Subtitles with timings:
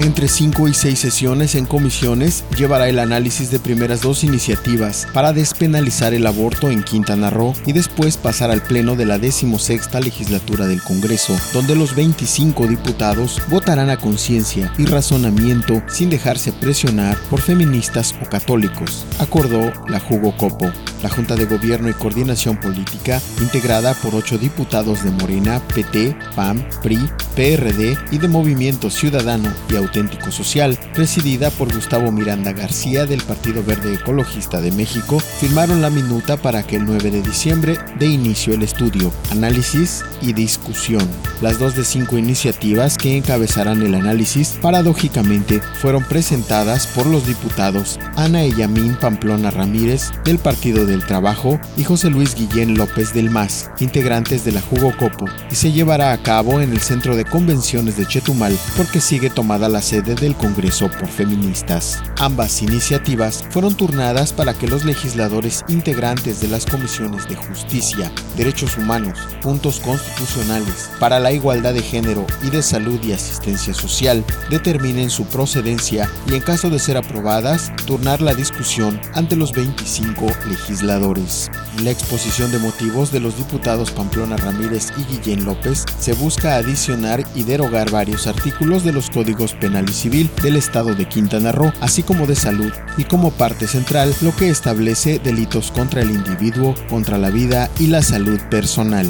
[0.00, 5.32] Entre 5 y 6 sesiones en comisiones llevará el análisis de primeras dos iniciativas para
[5.32, 10.66] despenalizar el aborto en Quintana Roo y después pasar al pleno de la 16 legislatura
[10.66, 17.40] del Congreso, donde los 25 diputados votarán a conciencia y razonamiento sin dejarse presionar por
[17.40, 20.70] feministas o católicos, acordó la Jugo Copo.
[21.02, 26.64] La Junta de Gobierno y Coordinación Política, integrada por ocho diputados de Morena, PT, PAM,
[26.82, 26.98] PRI,
[27.38, 33.62] PRD y de Movimiento Ciudadano y Auténtico Social, presidida por Gustavo Miranda García del Partido
[33.62, 38.54] Verde Ecologista de México, firmaron la minuta para que el 9 de diciembre dé inicio
[38.54, 41.08] el estudio, análisis y discusión.
[41.40, 48.00] Las dos de cinco iniciativas que encabezarán el análisis, paradójicamente, fueron presentadas por los diputados
[48.16, 53.70] Ana Eyamín Pamplona Ramírez del Partido del Trabajo y José Luis Guillén López del MAS,
[53.78, 57.98] integrantes de la Jugo Copo, y se llevará a cabo en el Centro de Convenciones
[57.98, 62.02] de Chetumal porque sigue tomada la sede del Congreso por feministas.
[62.18, 68.78] Ambas iniciativas fueron turnadas para que los legisladores integrantes de las comisiones de justicia, derechos
[68.78, 75.10] humanos, puntos constitucionales, para la igualdad de género y de salud y asistencia social determinen
[75.10, 81.50] su procedencia y en caso de ser aprobadas, turnar la discusión ante los 25 legisladores.
[81.82, 87.17] La exposición de motivos de los diputados Pamplona Ramírez y Guillén López se busca adicionar
[87.34, 91.72] y derogar varios artículos de los códigos penal y civil del estado de Quintana Roo,
[91.80, 96.74] así como de salud, y como parte central lo que establece delitos contra el individuo,
[96.88, 99.08] contra la vida y la salud personal.